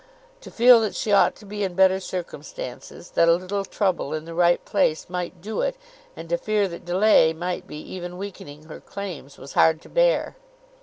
To 0.39 0.49
feel 0.49 0.81
that 0.81 0.95
she 0.95 1.11
ought 1.11 1.35
to 1.35 1.45
be 1.45 1.63
in 1.63 1.75
better 1.75 1.99
circumstances, 1.99 3.11
that 3.11 3.29
a 3.29 3.35
little 3.35 3.63
trouble 3.63 4.15
in 4.15 4.25
the 4.25 4.33
right 4.33 4.65
place 4.65 5.07
might 5.11 5.41
do 5.43 5.61
it, 5.61 5.75
and 6.15 6.27
to 6.29 6.39
fear 6.39 6.67
that 6.69 6.85
delay 6.85 7.33
might 7.33 7.67
be 7.67 7.77
even 7.93 8.17
weakening 8.17 8.63
her 8.63 8.79
claims, 8.79 9.37
was 9.37 9.53
hard 9.53 9.79
to 9.83 9.89
bear. 9.89 10.35